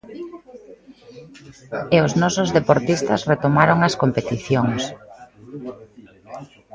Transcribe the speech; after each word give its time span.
E 1.95 1.97
os 2.05 2.13
nosos 2.21 2.49
deportistas 2.57 3.21
retomaron 3.31 3.79
as 3.87 3.97
competicións. 4.01 4.81